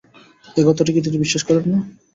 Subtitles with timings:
[0.57, 1.79] এই কথাটি কি তিনি বিশ্বাস করেন না?